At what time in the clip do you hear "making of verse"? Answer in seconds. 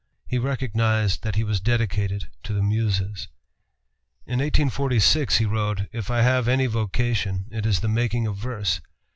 7.87-8.81